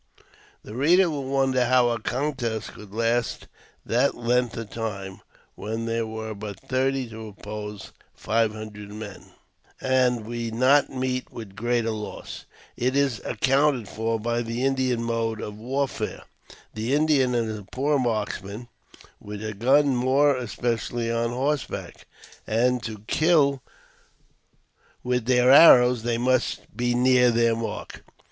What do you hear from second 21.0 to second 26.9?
on horseback, and, to kill with their arrows, they must